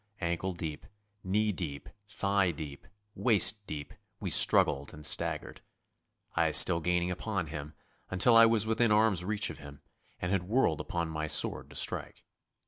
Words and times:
Ankle 0.19 0.53
deep, 0.53 0.87
knee 1.23 1.51
deep, 1.51 1.87
thigh 2.09 2.49
deep, 2.49 2.87
waist 3.13 3.67
deep, 3.67 3.93
we 4.19 4.31
struggled 4.31 4.95
and 4.95 5.05
staggered, 5.05 5.61
I 6.35 6.49
still 6.53 6.79
gaining 6.79 7.11
upon 7.11 7.45
him, 7.45 7.75
until 8.09 8.35
I 8.35 8.47
was 8.47 8.65
within 8.65 8.91
arm's 8.91 9.23
reach 9.23 9.51
of 9.51 9.59
him, 9.59 9.83
and 10.19 10.31
had 10.31 10.41
whirled 10.49 10.81
up 10.81 10.91
my 11.09 11.27
sword 11.27 11.69
to 11.69 11.75
strike. 11.75 12.23